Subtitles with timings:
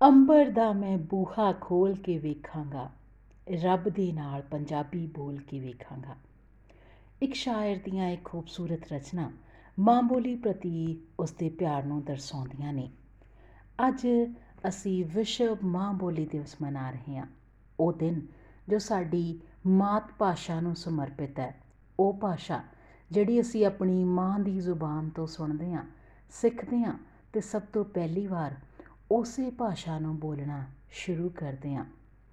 [0.00, 2.90] ਅੰਬਰ ਦਾ ਮੈਂ ਬੂਹਾ ਖੋਲ ਕੇ ਵੇਖਾਂਗਾ,
[3.62, 6.14] ਰੱਬ ਦੇ ਨਾਲ ਪੰਜਾਬੀ ਬੋਲ ਕੇ ਵੇਖਾਂਗਾ।
[7.22, 9.30] ਇੱਕ ਸ਼ਾਇਰ ਦੀਆਂ ਇੱਕ ਖੂਬਸੂਰਤ ਰਚਨਾ
[9.78, 12.90] ਮਾਂ ਬੋਲੀ ਪ੍ਰਤੀ ਉਸ ਦੇ ਪਿਆਰ ਨੂੰ ਦਰਸਾਉਂਦੀਆਂ ਨੇ।
[13.88, 14.06] ਅੱਜ
[14.68, 17.26] ਅਸੀਂ ਵਿਸ਼ਵ ਮਾਂ ਬੋਲੀ ਦਿਵਸ ਮਨਾ ਰਹੇ ਹਾਂ।
[17.80, 18.20] ਉਹ ਦਿਨ
[18.68, 21.54] ਜੋ ਸਾਡੀ ਮਾਤ ਭਾਸ਼ਾ ਨੂੰ ਸਮਰਪਿਤ ਹੈ,
[21.98, 22.62] ਉਹ ਭਾਸ਼ਾ
[23.10, 25.84] ਜਿਹੜੀ ਅਸੀਂ ਆਪਣੀ ਮਾਂ ਦੀ ਜ਼ੁਬਾਨ ਤੋਂ ਸੁਣਦੇ ਹਾਂ,
[26.30, 26.98] ਸਿੱਖਦੇ ਹਾਂ
[27.32, 28.54] ਤੇ ਸਭ ਤੋਂ ਪਹਿਲੀ ਵਾਰ
[29.10, 31.84] ਉਸੇ ਭਾਸ਼ਾ ਨੂੰ ਬੋਲਣਾ ਸ਼ੁਰੂ ਕਰਦੇ ਹਾਂ।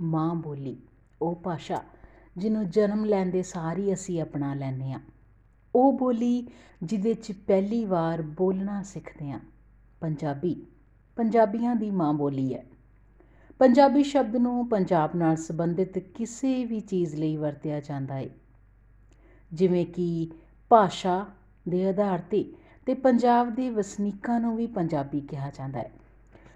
[0.02, 0.78] ਮਾਂ ਬੋਲੀ,
[1.22, 1.84] ਉਹ ਭਾਸ਼ਾ
[2.38, 5.00] ਜਿਹਨੂੰ ਜਨਮ ਲੈਂਦੇ ਸਾਰ ਹੀ ਅਸੀਂ ਅਪਣਾ ਲੈਂਦੇ ਹਾਂ।
[5.76, 6.48] ਉਹ ਬੋਲੀ
[6.84, 9.40] ਜਿਹਦੇ 'ਚ ਪਹਿਲੀ ਵਾਰ ਬੋਲਣਾ ਸਿੱਖਦੇ ਹਾਂ।
[10.02, 10.66] ਪੰਜਾਬੀ,
[11.16, 12.66] ਪੰਜਾਬੀਆਂ ਦੀ ਮਾਂ ਬੋਲੀ ਹੈ।
[13.60, 18.30] ਪੰਜਾਬੀ ਸ਼ਬਦ ਨੂੰ ਪੰਜਾਬ ਨਾਲ ਸੰਬੰਧਿਤ ਕਿਸੇ ਵੀ ਚੀਜ਼ ਲਈ ਵਰਤਿਆ ਜਾਂਦਾ ਹੈ
[19.54, 20.32] ਜਿਵੇਂ ਕਿ
[20.70, 21.26] ਭਾਸ਼ਾ
[21.70, 22.54] ਦੇ ਆਧਾਰ ਤੇ
[22.86, 25.92] ਤੇ ਪੰਜਾਬ ਦੇ ਵਸਨੀਕਾਂ ਨੂੰ ਵੀ ਪੰਜਾਬੀ ਕਿਹਾ ਜਾਂਦਾ ਹੈ।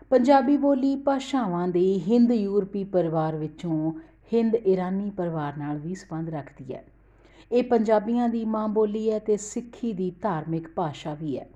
[0.10, 3.92] ਪੰਜਾਬੀ ਬੋਲੀ ਭਾਸ਼ਾਵਾਂ ਦੇ ਹਿੰਦ ਯੂਰਪੀ ਪਰਿਵਾਰ ਵਿੱਚੋਂ
[4.34, 6.84] ਹਿੰਦ ਇਰਾਨੀ ਪਰਿਵਾਰ ਨਾਲ ਵੀ ਸੰਬੰਧ ਰੱਖਦੀ ਹੈ।
[7.52, 11.48] ਇਹ ਪੰਜਾਬੀਆਂ ਦੀ ਮਾਂ ਬੋਲੀ ਹੈ ਤੇ ਸਿੱਖੀ ਦੀ ਧਾਰਮਿਕ ਭਾਸ਼ਾ ਵੀ ਹੈ।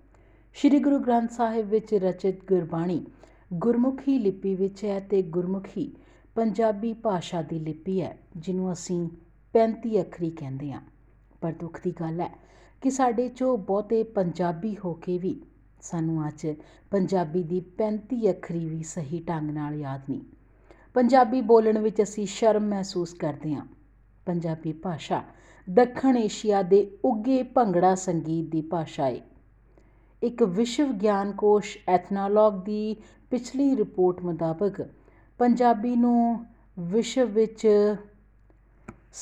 [0.53, 3.05] ਸ੍ਰੀ ਗੁਰੂ ਗ੍ਰੰਥ ਸਾਹਿਬ ਵਿੱਚ ਰਚਿਤ ਗੁਰਬਾਣੀ
[3.53, 5.95] ਗੁਰਮੁਖੀ ਲਿਪੀ ਵਿੱਚ ਹੈ ਤੇ ਗੁਰਮੁਖੀ
[6.35, 9.09] ਪੰਜਾਬੀ ਭਾਸ਼ਾ ਦੀ ਲਿਪੀ ਹੈ, ਜਿਹਨੂੰ ਅਸੀਂ
[9.53, 10.81] 35 ਅੱਖਰੀ ਕਹਿੰਦੇ ਹਾਂ।
[11.41, 12.29] ਪਰ ਦੁੱਖ ਦੀ ਗੱਲ ਹੈ
[12.81, 15.41] ਕਿ ਸਾਡੇ ਚੋਂ ਬਹੁਤੇ ਪੰਜਾਬੀ ਹੋ ਕੇ ਵੀ
[15.83, 16.47] ਸਾਨੂੰ ਅੱਜ
[16.91, 20.21] ਪੰਜਾਬੀ ਦੀ 35 ਅੱਖਰੀ ਵੀ ਸਹੀ ਢੰਗ ਨਾਲ ਯਾਦ ਨਹੀਂ।
[20.93, 23.65] ਪੰਜਾਬੀ ਬੋਲਣ ਵਿੱਚ ਅਸੀਂ ਸ਼ਰਮ ਮਹਿਸੂਸ ਕਰਦੇ ਹਾਂ।
[24.25, 25.21] ਪੰਜਾਬੀ ਭਾਸ਼ਾ
[25.69, 29.21] ਦੱਖਣ ਏਸ਼ੀਆ ਦੇ ਉੱਗੇ ਭੰਗੜਾ ਸੰਗੀਤ ਦੀ ਭਾਸ਼ਾ ਹੈ
[30.23, 32.95] ਇੱਕ ਵਿਸ਼ਵ ਗਿਆਨ ਕੋਸ਼ ਐਥਨੋਲੋਗ ਦੀ
[33.29, 34.81] ਪਿਛਲੀ ਰਿਪੋਰਟ ਮੁਤਾਬਕ
[35.37, 36.45] ਪੰਜਾਬੀ ਨੂੰ
[36.79, 37.67] ਵਿਸ਼ਵ ਵਿੱਚ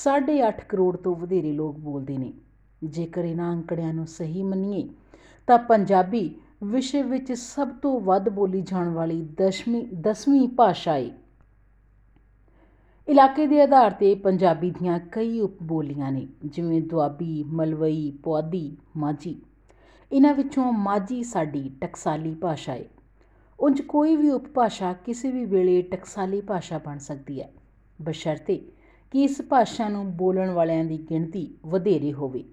[0.10, 2.34] 8.5 ਕਰੋੜ ਤੋਂ ਵਧੇਰੇ ਲੋਕ ਬੋਲਦੇ ਨੇ।
[2.84, 4.90] ਜੇਕਰ ਇਹਨਾਂ ਅੰਕੜਿਆਂ ਨੂੰ ਸਹੀ ਮੰਨੀਏ
[5.48, 6.30] ਤਾਂ ਪੰਜਾਬੀ
[6.64, 11.10] ਵਿਸ਼ਵ ਵਿੱਚ ਸਭ ਤੋਂ ਵੱਧ ਬੋਲੀ ਜਾਣ ਵਾਲੀ ਦਸ਼ਵੀਂ ਦਸਵੀਂ ਭਾਸ਼ਾ ਹੈ
[13.08, 19.42] ਇਲਾਕੇ ਦੇ ਆਧਾਰ ਤੇ ਪੰਜਾਬੀ ਦੀਆਂ ਕਈ ਉਪਬੋਲੀਆਂ ਨੇ, ਜਿਵੇਂ ਦੁਆਬੀ, ਮਲਵਈ, ਪੁਆਧੀ, ਮਾਝੀ।
[20.12, 22.86] ਇਹਨਾਂ ਵਿੱਚੋਂ ਮਾਝੀ ਸਾਡੀ ਟਕਸਾਲੀ ਭਾਸ਼ਾ ਹੈ
[23.60, 27.52] ਉਂਝ ਕੋਈ ਵੀ ਉਪਭਾਸ਼ਾ ਕਿਸੇ ਵੀ ਵੇਲੇ ਟਕਸਾਲੀ ਭਾਸ਼ਾ ਬਣ ਸਕਦੀ ਹੈ।
[28.02, 28.56] ਬਸ਼ਰਤੇ
[29.12, 32.44] ਕਿ ਇਸ ਭਾਸ਼ਾ ਨੂੰ ਬੋਲਣ ਵਾਲਿਆਂ ਦੀ ਗਿਣਤੀ ਵਧੇਰੇ ਹੋਵੇ।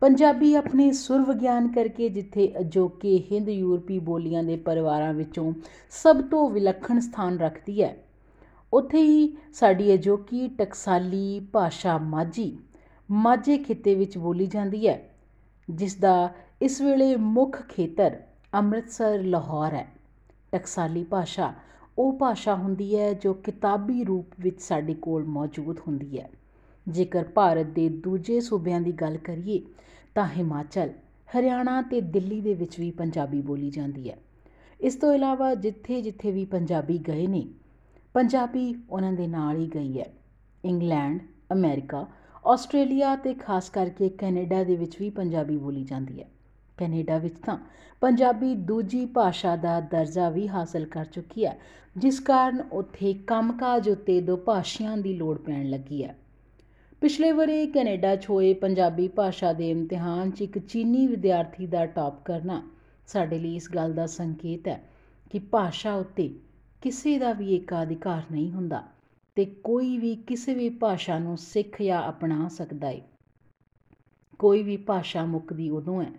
[0.00, 5.52] ਪੰਜਾਬੀ ਆਪਣੇ ਸੁਰ ਵਿਗਿਆਨ ਕਰਕੇ ਜਿੱਥੇ ਅਜੋਕੇ ਹਿੰਦ ਯੂਰਪੀ ਬੋਲੀਆਂ ਦੇ ਪਰਿਵਾਰਾਂ ਵਿੱਚੋਂ
[5.90, 7.96] ਸਭ ਤੋਂ ਵਿਲੱਖਣ ਸਥਾਨ ਰੱਖਦੀ ਹੈ।
[8.72, 12.58] ਉੱਥੇ ਹੀ ਸਾਡੀ ਅਜੋਕੀ ਟਕਸਾਲੀ ਭਾਸ਼ਾ ਮਾਝੀ,
[13.10, 15.10] ਮਾਝੇ ਖਿੱਤੇ ਵਿੱਚ ਬੋਲੀ ਜਾਂਦੀ ਹੈ
[15.70, 16.28] ਜਿਸ ਦਾ
[16.62, 18.16] ਇਸ ਵੇਲੇ ਮੁੱਖ ਖੇਤਰ
[18.54, 19.86] ਅੰਮ੍ਰਿਤਸਰ, ਲਾਹੌਰ ਹੈ।
[20.52, 21.52] ਟਕਸਾਲੀ ਭਾਸ਼ਾ
[21.98, 26.30] ਉਹ ਭਾਸ਼ਾ ਹੁੰਦੀ ਹੈ ਜੋ ਕਿਤਾਬੀ ਰੂਪ ਵਿੱਚ ਸਾਡੇ ਕੋਲ ਮੌਜੂਦ ਹੁੰਦੀ ਹੈ।
[26.88, 29.60] ਜੇਕਰ ਭਾਰਤ ਦੇ ਦੂਜੇ ਸੂਬਿਆਂ ਦੀ ਗੱਲ ਕਰੀਏ,
[30.14, 30.90] ਤਾਂ ਹਿਮਾਚਲ,
[31.38, 34.16] ਹਰਿਆਣਾ ਤੇ ਦਿੱਲੀ ਦੇ ਵਿੱਚ ਵੀ ਪੰਜਾਬੀ ਬੋਲੀ ਜਾਂਦੀ ਹੈ।
[34.80, 37.48] ਇਸ ਤੋਂ ਇਲਾਵਾ ਜਿੱਥੇ ਜਿੱਥੇ ਵੀ ਪੰਜਾਬੀ ਗਏ ਨੇ,
[38.14, 40.06] ਪੰਜਾਬੀ ਉਹਨਾਂ ਦੇ ਨਾਲ ਹੀ ਗਈ ਹੈ।
[40.64, 41.20] ਇੰਗਲੈਂਡ,
[41.52, 42.06] ਅਮਰੀਕਾ,
[42.46, 46.28] ਆਸਟ੍ਰੇਲੀਆ ਤੇ ਖਾਸ ਕਰਕੇ ਕੈਨੇਡਾ ਦੇ ਵਿੱਚ ਵੀ ਪੰਜਾਬੀ ਬੋਲੀ ਜਾਂਦੀ ਹੈ।
[46.76, 47.58] ਕੈਨੇਡਾ ਵਿੱਚ ਤਾਂ
[48.00, 51.58] ਪੰਜਾਬੀ ਦੂਜੀ ਭਾਸ਼ਾ ਦਾ ਦਰਜਾ ਵੀ ਹਾਸਲ ਕਰ ਚੁੱਕੀ ਹੈ,
[51.96, 56.16] ਜਿਸ ਕਾਰਨ ਉੱਥੇ ਕੰਮਕਾਜ ਉੱਤੇ ਦੋ ਭਾਸ਼ੀਆਂ ਦੀ ਲੋੜ ਪੈਣ ਲੱਗੀ ਹੈ।
[57.00, 62.24] ਪਿਛਲੇ ਵਰੇ ਕੈਨੇਡਾ 'ਚ ਹੋਏ ਪੰਜਾਬੀ ਭਾਸ਼ਾ ਦੇ ਇਮਤਿਹਾਨ 'ਚ ਇੱਕ ਚੀਨੀ ਵਿਦਿਆਰਥੀ ਦਾ ਟਾਪ
[62.24, 62.62] ਕਰਨਾ
[63.06, 64.90] ਸਾਡੇ ਲਈ ਇਸ ਗੱਲ ਦਾ ਸੰਕੇਤ ਹੈ
[65.30, 66.34] ਕਿ ਭਾਸ਼ਾ ਉੱਤੇ
[66.82, 68.82] ਕਿਸੇ ਦਾ ਵੀ ਏਕਾਧਿਕਾਰ ਨਹੀਂ ਹੁੰਦਾ
[69.34, 73.00] ਤੇ ਕੋਈ ਵੀ ਕਿਸੇ ਵੀ ਭਾਸ਼ਾ ਨੂੰ ਸਿੱਖ ਜਾਂ ਅਪਣਾ ਸਕਦਾ ਹੈ
[74.38, 76.10] ਕੋਈ ਵੀ ਭਾਸ਼ਾ ਮੁੱਕਦੀ ਉਦੋਂ ਹੈ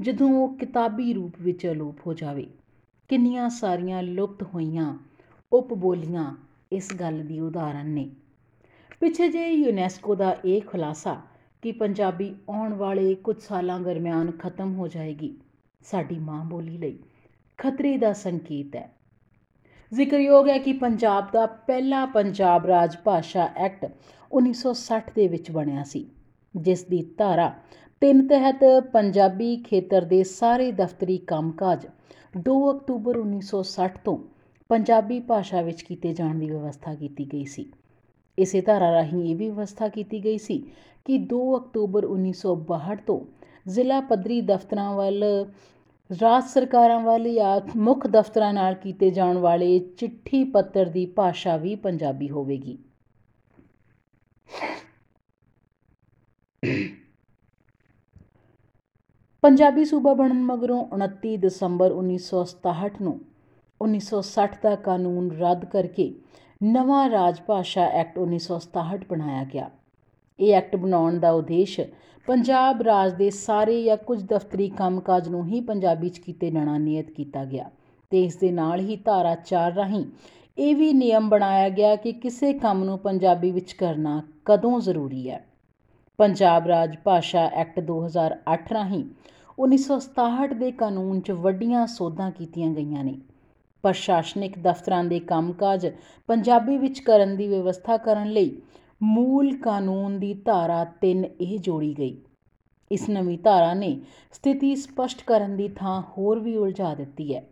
[0.00, 2.46] ਜਦੋਂ ਉਹ ਕਿਤਾਬੀ ਰੂਪ ਵਿੱਚ ਅਲੋਪ ਹੋ ਜਾਵੇ।
[3.08, 4.98] ਕਿੰਨੀਆਂ ਸਾਰੀਆਂ ਲੁਪਤ ਹੋਈਆਂ,
[5.52, 6.36] ਉਪਬੋਲੀਆਂ
[6.72, 8.10] ਇਸ ਗੱਲ ਦੀ ਉਦਾਹਰਨ ਨੇ।
[9.02, 11.14] ਪਿੱਛੇ ਜੇ ਯੂਨੈਸਕੋ ਦਾ ਇਹ ਖੁਲਾਸਾ
[11.62, 15.34] ਕਿ ਪੰਜਾਬੀ ਆਉਣ ਵਾਲੇ ਕੁਝ ਸਾਲਾਂ ਦਰਮਿਆਨ ਖਤਮ ਹੋ ਜਾਏਗੀ
[15.82, 16.98] ਸਾਡੀ ਮਾਂ ਬੋਲੀ ਲਈ
[17.58, 18.88] ਖਤਰੇ ਦਾ ਸੰਕੇਤ ਹੈ।
[19.92, 26.06] ਜ਼ਿਕਰਯੋਗ ਹੈ ਕਿ ਪੰਜਾਬ ਦਾ ਪਹਿਲਾ ਪੰਜਾਬ ਰਾਜ ਭਾਸ਼ਾ ਐਕਟ 1960 ਦੇ ਵਿੱਚ ਬਣਿਆ ਸੀ,
[26.54, 27.52] ਜਿਸ ਦੀ ਧਾਰਾ
[28.00, 31.86] ਤਿੰਨ ਤਹਿਤ ਪੰਜਾਬੀ ਖੇਤਰ ਦੇ ਸਾਰੇ ਦਫ਼ਤਰੀ ਕੰਮਕਾਜ
[32.42, 34.18] 2 ਅਕਤੂਬਰ 1960 ਤੋਂ
[34.70, 37.72] ਪੰਜਾਬੀ ਭਾਸ਼ਾ ਵਿੱਚ ਕੀਤੇ ਜਾਣ ਦੀ ਵਿਵਸਥਾ ਕੀਤੀ ਗਈ ਸੀ।
[38.38, 40.58] ਇਸੇ ਧਾਰਾ ਰਾਹੀਂ ਇਹ ਵੀ ਵਿਵਸਥਾ ਕੀਤੀ ਗਈ ਸੀ
[41.04, 43.20] ਕਿ 2 ਅਕਤੂਬਰ 1962 ਤੋਂ
[43.68, 45.24] ਜ਼ਿਲ੍ਹਾ ਪੱਧਰੀ ਦਫ਼ਤਰਾਂ ਵੱਲ,
[46.10, 51.74] ਰਾਜ ਸਰਕਾਰਾਂ ਵੱਲ ਜਾਂ ਮੁੱਖ ਦਫ਼ਤਰਾਂ ਨਾਲ ਕੀਤੇ ਜਾਣ ਵਾਲੇ ਚਿੱਠੀ ਪੱਤਰ ਦੀ ਭਾਸ਼ਾ ਵੀ
[51.74, 52.78] ਪੰਜਾਬੀ ਹੋਵੇਗੀ।
[59.42, 63.20] ਪੰਜਾਬੀ ਸੂਬਾ ਬਣਨ ਮਗਰੋਂ 29 ਦਸੰਬਰ 1967 ਨੂੰ
[63.80, 66.06] 1960 ਦਾ ਕਾਨੂੰਨ ਰੱਦ ਕਰਕੇ
[66.60, 69.70] ਨਵਾਂ ਰਾਜ ਭਾਸ਼ਾ ਐਕਟ 1967 ਬਣਾਇਆ ਗਿਆ।
[70.38, 71.80] ਇਹ ਐਕਟ ਬਣਾਉਣ ਦਾ ਉਦੇਸ਼
[72.28, 77.10] ਪੰਜਾਬ ਰਾਜ ਦੇ ਸਾਰੇ ਜਾਂ ਕੁਝ ਦਫ਼ਤਰੀ ਕੰਮਕਾਜ ਨੂੰ ਹੀ ਪੰਜਾਬੀ 'ਚ ਕੀਤੇ ਜਾਣਾ ਨਿਯਤ
[77.10, 77.70] ਕੀਤਾ ਗਿਆ
[78.12, 80.04] ਤੇ ਇਸ ਦੇ ਨਾਲ ਹੀ ਧਾਰਾ 4 ਰਾਹੀਂ
[80.58, 85.44] ਇਹ ਵੀ ਨਿਯਮ ਬਣਾਇਆ ਗਿਆ ਕਿ ਕਿਸੇ ਕੰਮ ਨੂੰ ਪੰਜਾਬੀ ਵਿੱਚ ਕਰਨਾ ਕਦੋਂ ਜ਼ਰੂਰੀ ਹੈ।
[86.18, 89.04] ਪੰਜਾਬ ਰਾਜ ਭਾਸ਼ਾ ਐਕਟ 2008 ਰਾਹੀਂ
[89.58, 93.18] 1967 ਦੇ ਕਾਨੂੰਨ 'ਚ ਵੱਡੀਆਂ ਸੋਧਾਂ ਕੀਤੀਆਂ ਗਈਆਂ ਨੇ।
[93.86, 95.86] ਪ੍ਰਸ਼ਾਸਨਿਕ ਦਫ਼ਤਰਾਂ ਦੇ ਕੰਮਕਾਜ
[96.28, 98.56] ਪੰਜਾਬੀ ਵਿੱਚ ਕਰਨ ਦੀ ਵਿਵਸਥਾ ਕਰਨ ਲਈ
[99.02, 102.16] ਮੂਲ ਕਾਨੂੰਨ ਦੀ ਧਾਰਾ 3 ਇਹ ਜੋੜੀ ਗਈ।
[102.90, 103.98] ਇਸ ਨਵੀਂ ਧਾਰਾ ਨੇ
[104.32, 107.42] ਸਥਿਤੀ ਸਪਸ਼ਟ ਕਰਨ ਦੀ ਥਾਂ ਹੋਰ ਵੀ ਉਲਝਾ ਦਿੱਤੀ ਹੈ।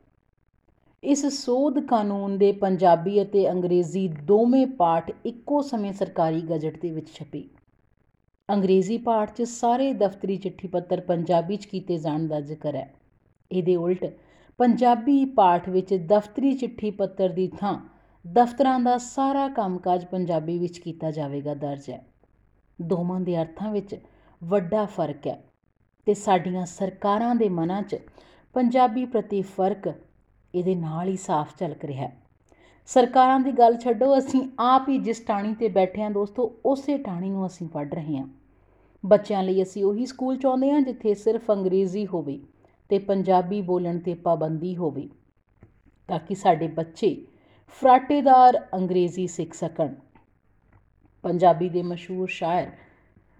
[1.03, 7.09] ਇਸ ਸੋਧ ਕਾਨੂੰਨ ਦੇ ਪੰਜਾਬੀ ਅਤੇ ਅੰਗਰੇਜ਼ੀ ਦੋਵੇਂ ਪਾਠ ਇੱਕੋ ਸਮੇਂ ਸਰਕਾਰੀ ਗਜਟ ਦੇ ਵਿੱਚ
[7.15, 7.45] ਛਪੇ।
[8.49, 12.93] ਅੰਗਰੇਜ਼ੀ ਪਾਠ 'ਚ ਸਾਰੇ ਦਫ਼ਤਰੀ ਚਿੱਠੀ ਪੱਤਰ ਪੰਜਾਬੀ 'ਚ ਕੀਤੇ ਜਾਣ ਦਾ ਜ਼ਿਕਰ ਹੈ।
[13.51, 14.05] ਇਹਦੇ ਉਲਟ
[14.59, 17.79] ਪੰਜਾਬੀ ਪਾਠ ਵਿੱਚ ਦਫ਼ਤਰੀ ਚਿੱਠੀ ਪੱਤਰ ਦੀ ਥਾਂ
[18.27, 22.06] ਦਫ਼ਤਰਾਂ ਦਾ ਸਾਰਾ ਕੰਮਕਾਜ ਪੰਜਾਬੀ ਵਿੱਚ ਕੀਤਾ ਜਾਵੇਗਾ ਦਰਜ ਹੈ।
[22.83, 23.97] ਦੋਵਾਂ ਦੇ ਅਰਥਾਂ ਵਿੱਚ
[24.45, 25.45] ਵੱਡਾ ਫ਼ਰਕ ਹੈ
[26.06, 27.97] ਤੇ ਸਾਡੀਆਂ ਸਰਕਾਰਾਂ ਦੇ ਮਨਾਂ 'ਚ
[28.55, 29.93] ਪੰਜਾਬੀ ਪ੍ਰਤੀ ਫ਼ਰਕ
[30.55, 32.17] ਇਹਦੇ ਨਾਲ ਹੀ ਸਾਫ਼ ਝਲਕ ਰਿਹਾ ਹੈ।
[32.87, 37.31] ਸਰਕਾਰਾਂ ਦੀ ਗੱਲ ਛੱਡੋ, ਅਸੀਂ ਆਪ ਹੀ ਜਿਸ ਟਾਣੀ ਤੇ ਬੈਠੇ ਹਾਂ ਦੋਸਤੋ, ਉਸੇ ਟਾਣੀ
[37.31, 38.29] ਨੂੰ ਅਸੀਂ ਪੜ੍ਹ ਰਹੇ ਹਾਂ।
[39.07, 42.41] ਬੱਚਿਆਂ ਲਈ ਅਸੀਂ ਉਹੀ ਸਕੂਲ ਚਾਹੁੰਦੇ ਹਾਂ ਜਿੱਥੇ ਸਿਰਫ ਅੰਗਰੇਜ਼ੀ ਹੋਵੇ।
[42.91, 45.09] ਤੇ ਪੰਜਾਬੀ ਬੋਲਣ ਤੇ ਪਾਬੰਦੀ ਹੋਵੇ
[46.09, 47.15] ਤਾਂ ਕਿ ਸਾਡੇ ਬੱਚੇ
[47.83, 49.95] ਫਰਾਟੇਦਾਰ ਅੰਗਰੇਜ਼ੀ ਸਿੱਖ ਸਕਣ।
[51.25, 52.71] ਪੰਜਾਬੀ ਦੇ ਮਸ਼ਹੂਰ ਸ਼ਾਇਰ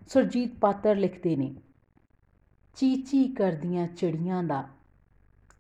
[0.09, 1.55] ਸੁਰਜੀਤ ਪਾਤਰ ਲਿਖਦੇ ਨੇ,
[2.77, 4.63] ਚੀਚੀ ਕਰਦੀਆਂ ਚਿੜੀਆਂ ਦਾ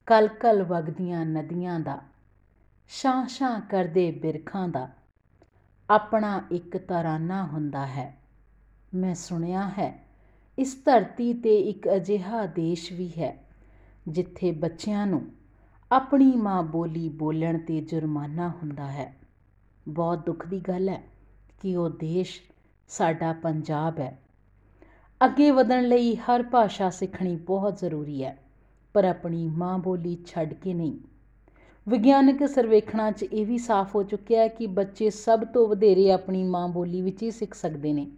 [0.07, 1.99] ਕਲ ਕਲ ਵਗਦੀਆਂ ਨਦੀਆਂ ਦਾ
[2.91, 4.89] ਸ਼ਾਂ ਸ਼ਾਂ ਕਰਦੇ ਬਿਰਖਾਂ ਦਾ,
[5.89, 8.15] ਆਪਣਾ ਇੱਕ ਤਰਾਨਾ ਹੁੰਦਾ ਹੈ।
[8.95, 9.93] ਮੈਂ ਸੁਣਿਆ ਹੈ,
[10.59, 13.44] ਇਸ ਧਰਤੀ ਤੇ ਇੱਕ ਅਜਿਹਾ ਦੇਸ਼ ਵੀ ਹੈ।
[14.09, 15.23] ਜਿੱਥੇ ਬੱਚਿਆਂ ਨੂੰ
[15.91, 19.15] ਆਪਣੀ ਮਾਂ ਬੋਲੀ ਬੋਲਣ ਤੇ ਜੁਰਮਾਨਾ ਹੁੰਦਾ ਹੈ।
[19.89, 21.03] ਬਹੁਤ ਦੁੱਖ ਦੀ ਗੱਲ ਹੈ
[21.63, 22.41] ਕਿ ਉਹ ਦੇਸ਼
[22.89, 24.19] ਸਾਡਾ ਪੰਜਾਬ ਹੈ।
[25.21, 28.37] ਅੱਗੇ ਵਧਣ ਲਈ ਹਰ ਭਾਸ਼ਾ ਸਿੱਖਣੀ ਬਹੁਤ ਜ਼ਰੂਰੀ ਹੈ,
[28.95, 30.99] ਪਰ ਆਪਣੀ ਮਾਂ ਬੋਲੀ ਛੱਡ ਕੇ ਨਹੀਂ।
[31.89, 36.45] ਵਿਗਿਆਨਕ ਸਰਵੇਖਣਾਂ 'ਚ ਇਹ ਵੀ ਸਾਫ਼ ਹੋ ਚੁੱਕਿਆ ਹੈ ਕਿ ਬੱਚੇ ਸਭ ਤੋਂ ਵਧੇਰੇ ਆਪਣੀ
[36.45, 38.11] ਮਾਂ ਬੋਲੀ ਵਿੱਚ ਹੀ ਸਿੱਖ ਸਕਦੇ ਨੇ।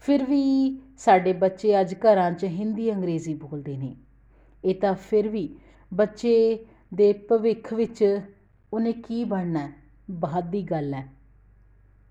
[0.00, 3.96] ਫਿਰ ਵੀ ਸਾਡੇ ਬੱਚੇ ਅੱਜ ਘਰਾਂ 'ਚ ਹਿੰਦੀ ਅੰਗਰੇਜ਼ੀ ਬੋਲਦੇ ਨੇ।
[4.64, 5.56] ਇਹ ਤਾਂ ਫਿਰ ਵੀ
[5.94, 8.20] ਬੱਚੇ ਦੇ ਭਵਿੱਖ ਵਿੱਚ
[8.72, 9.72] ਉਹਨੇ ਕੀ ਬਣਨਾ ਹੈ?
[10.10, 11.08] ਬਾਅਦ ਦੀ ਗੱਲ ਹੈ।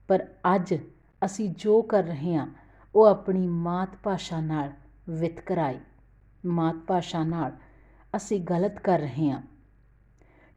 [0.08, 0.76] ਪਰ ਅੱਜ
[1.26, 2.48] ਅਸੀਂ ਜੋ ਕਰ ਰਹੇ ਹਾਂ,
[2.96, 4.72] ਉਹ ਆਪਣੀ ਮਾਤ ਭਾਸ਼ਾ ਨਾਲ
[5.10, 5.80] ਵਿਤਕਰਾਈ
[6.46, 7.52] ਮਾਤ ਭਾਸ਼ਾ ਨਾਲ
[8.16, 9.42] ਅਸੀਂ ਗਲਤ ਕਰ ਰਹੇ ਹਾਂ।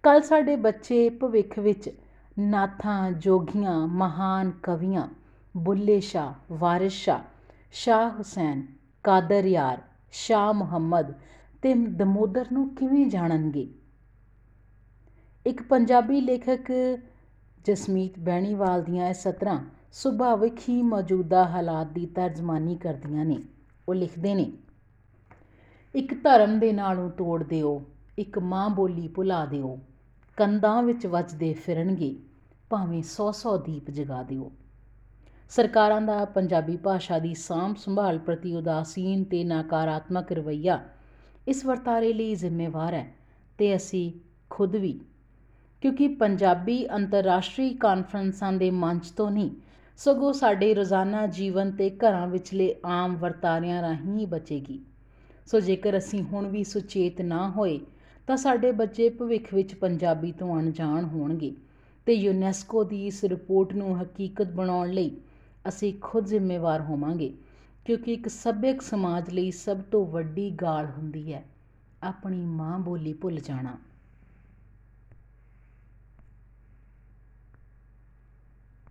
[0.02, 1.90] ਕੱਲ ਸਾਡੇ ਬੱਚੇ ਭਵਿੱਖ ਵਿੱਚ
[2.38, 5.08] ਨਾਥਾਂ, ਜੋਗੀਆਂ, ਮਹਾਨ ਕਵੀਆਂ,
[5.56, 7.20] ਬੁੱਲੇ ਸ਼ਾਹ, ਵਾਰਿਸ ਸ਼ਾਹ
[7.72, 8.66] ਸ਼ਾਹ ਹੁਸੈਨ,
[9.04, 11.14] ਕਾਦਰ ਯਾਰ, ਸ਼ਾਹ ਮੁਹੰਮਦ
[11.62, 13.68] ਤੇ ਦਮੋਦਰ ਨੂੰ ਕਿਵੇਂ ਜਾਣਨਗੇ?
[15.46, 16.72] ਇੱਕ ਪੰਜਾਬੀ ਲੇਖਕ
[17.64, 19.58] ਜਸਮੀਤ ਬੈਣੀਵਾਲ ਦੀਆਂ ਇਹ ਸਤਰਾਂ
[19.92, 23.38] ਸੁਭਾਵਿਕ ਹੀ ਮੌਜੂਦਾ ਹਾਲਾਤ ਦੀ ਤਰਜਮਾਨੀ ਕਰਦੀਆਂ ਨੇ।
[23.88, 24.52] ਉਹ ਲਿਖਦੇ ਨੇ,
[25.94, 27.82] ਇੱਕ ਧਰਮ ਦੇ ਨਾਲੋਂ ਤੋੜ ਦਿਓ,
[28.18, 29.78] ਇੱਕ ਮਾਂ ਬੋਲੀ ਭੁਲਾ ਦਿਓ
[30.36, 32.16] ਕੰਦਾਂ ਵਿੱਚ ਵੱਜਦੇ ਫਿਰਨਗੇ,
[32.70, 34.50] ਭਾਵੇਂ 100-100 ਦੀਪ ਜਗਾ ਦਿਓ।
[35.50, 40.80] ਸਰਕਾਰਾਂ ਦਾ ਪੰਜਾਬੀ ਭਾਸ਼ਾ ਦੀ ਸਾਂਭ ਸੰਭਾਲ ਪ੍ਰਤੀ ਉਦਾਸੀਨ ਤੇ ਨਕਾਰਾਤਮਕ ਰਵੱਈਆ
[41.48, 43.14] ਇਸ ਵਰਤਾਰੇ ਲਈ ਜ਼ਿੰਮੇਵਾਰ ਹੈ
[43.58, 44.12] ਤੇ ਅਸੀਂ
[44.50, 45.00] ਖੁਦ ਵੀ।
[45.80, 49.50] ਕਿਉਂਕਿ ਪੰਜਾਬੀ ਅੰਤਰਰਾਸ਼ਟਰੀ ਕਾਨਫਰੰਸਾਂ ਦੇ ਮੰਚ ਤੋਂ ਨਹੀਂ,
[49.96, 54.80] ਸਗੋਂ ਸਾਡੇ ਰੋਜ਼ਾਨਾ ਜੀਵਨ ਤੇ ਘਰਾਂ ਵਿਚਲੇ ਆਮ ਵਰਤਾਰਿਆਂ ਰਾਹੀਂ ਹੀ ਬਚੇਗੀ।
[55.46, 57.80] ਸੋ ਜੇਕਰ ਅਸੀਂ ਹੁਣ ਵੀ ਸੁਚੇਤ ਨਾ ਹੋਏ,
[58.26, 61.54] ਤਾਂ ਸਾਡੇ ਬੱਚੇ ਭਵਿੱਖ ਵਿੱਚ ਪੰਜਾਬੀ ਤੋਂ ਅਣਜਾਣ ਹੋਣਗੇ
[62.06, 65.16] ਤੇ ਯੂਨੈਸਕੋ ਦੀ ਇਸ ਰਿਪੋਰਟ ਨੂੰ ਹਕੀਕਤ ਬਣਾਉਣ ਲਈ
[65.68, 67.32] ਅਸੀਂ ਖੁਦ ਜ਼ਿੰਮੇਵਾਰ ਹੋਵਾਂਗੇ।
[67.84, 71.44] ਕਿਉਂਕਿ ਇੱਕ ਸੱਭਿਅਕ ਸਮਾਜ ਲਈ ਸਭ ਤੋਂ ਵੱਡੀ ਗਾਲ ਹੁੰਦੀ ਹੈ
[72.02, 73.76] ਆਪਣੀ ਮਾਂ ਬੋਲੀ ਭੁੱਲ ਜਾਣਾ।